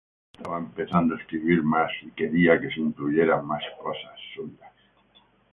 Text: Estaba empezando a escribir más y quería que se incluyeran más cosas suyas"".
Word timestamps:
Estaba 0.33 0.57
empezando 0.57 1.13
a 1.13 1.19
escribir 1.19 1.61
más 1.61 1.91
y 2.01 2.09
quería 2.09 2.59
que 2.59 2.71
se 2.71 2.79
incluyeran 2.79 3.45
más 3.45 3.61
cosas 3.79 4.19
suyas"". 4.33 4.71